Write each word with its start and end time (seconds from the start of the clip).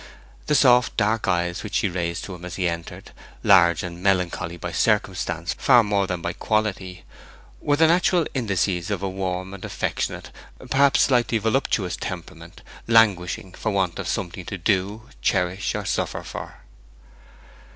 The 0.47 0.55
soft 0.55 0.97
dark 0.97 1.27
eyes 1.27 1.61
which 1.61 1.75
she 1.75 1.87
raised 1.87 2.23
to 2.23 2.33
him 2.33 2.43
as 2.43 2.55
he 2.55 2.67
entered 2.67 3.11
large, 3.43 3.83
and 3.83 4.01
melancholy 4.01 4.57
by 4.57 4.71
circumstance 4.71 5.53
far 5.53 5.83
more 5.83 6.07
than 6.07 6.23
by 6.23 6.33
quality 6.33 7.03
were 7.61 7.75
the 7.75 7.85
natural 7.85 8.25
indices 8.33 8.89
of 8.89 9.03
a 9.03 9.07
warm 9.07 9.53
and 9.53 9.63
affectionate, 9.63 10.31
perhaps 10.71 11.01
slightly 11.01 11.37
voluptuous 11.37 11.95
temperament, 11.95 12.63
languishing 12.87 13.51
for 13.53 13.69
want 13.71 13.99
of 13.99 14.07
something 14.07 14.45
to 14.45 14.57
do, 14.57 15.07
cherish, 15.21 15.75
or 15.75 15.85
suffer 15.85 16.23
for. 16.23 16.61